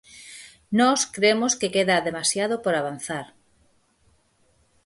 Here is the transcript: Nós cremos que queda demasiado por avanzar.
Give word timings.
Nós 0.79 0.99
cremos 1.15 1.53
que 1.59 1.73
queda 1.75 2.05
demasiado 2.07 2.55
por 2.63 2.73
avanzar. 2.75 3.25